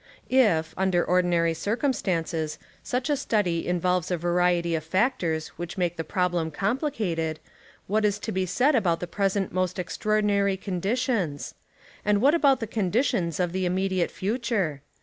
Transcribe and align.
If, 0.31 0.73
under 0.77 1.05
ordinary 1.05 1.53
circumstances, 1.53 2.57
such 2.81 3.07
a 3.07 3.15
study 3.15 3.67
involves 3.67 4.09
a 4.09 4.17
variety 4.17 4.73
of 4.73 4.83
factors 4.83 5.49
which 5.59 5.77
make 5.77 5.95
the 5.95 6.03
problem 6.03 6.49
complicated, 6.49 7.39
what 7.85 8.03
is 8.03 8.17
to 8.21 8.31
be 8.31 8.47
said 8.47 8.73
about 8.73 8.99
the 8.99 9.05
present 9.05 9.53
most 9.53 9.77
extraordinary 9.77 10.57
conditions.^ 10.57 11.53
And 12.03 12.19
what 12.19 12.33
about 12.33 12.67
conditions 12.71 13.39
of 13.39 13.51
the 13.51 13.67
immediate 13.67 14.09
future. 14.09 14.81